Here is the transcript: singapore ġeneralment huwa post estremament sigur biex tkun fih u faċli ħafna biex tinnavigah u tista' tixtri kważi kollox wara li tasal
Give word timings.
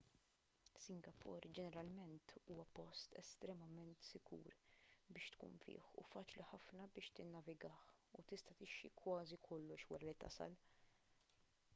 singapore 0.83 1.49
ġeneralment 1.57 2.31
huwa 2.47 2.63
post 2.79 3.17
estremament 3.21 4.07
sigur 4.07 4.49
biex 5.17 5.29
tkun 5.37 5.59
fih 5.65 5.91
u 6.03 6.07
faċli 6.15 6.47
ħafna 6.55 6.89
biex 6.97 7.13
tinnavigah 7.21 7.79
u 8.23 8.27
tista' 8.33 8.59
tixtri 8.65 8.93
kważi 9.05 9.41
kollox 9.51 9.89
wara 9.95 10.11
li 10.11 10.17
tasal 10.27 10.59